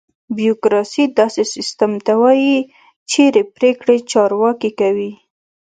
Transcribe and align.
بیوروکراسي: 0.35 1.03
داسې 1.19 1.43
سیستم 1.53 1.91
ته 2.05 2.13
وایي 2.21 2.55
چېرې 3.11 3.43
پرېکړې 3.55 3.97
چارواکي 4.11 4.71
کوي. 4.79 5.11